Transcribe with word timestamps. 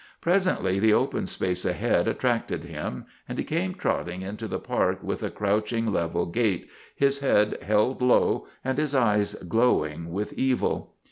Presently 0.19 0.79
the 0.79 0.93
open 0.95 1.27
space 1.27 1.63
ahead 1.63 2.07
attracted 2.07 2.63
him 2.63 3.05
and 3.29 3.37
he 3.37 3.43
came 3.43 3.75
trotting 3.75 4.23
into 4.23 4.47
the 4.47 4.57
park 4.57 5.03
with 5.03 5.21
a 5.21 5.29
crouching, 5.29 5.93
level 5.93 6.25
gait, 6.25 6.67
his 6.95 7.19
head 7.19 7.59
held 7.61 8.01
low 8.01 8.47
and 8.65 8.79
his 8.79 8.95
eyes 8.95 9.35
glowing 9.35 10.11
with 10.11 10.33
evil. 10.33 10.95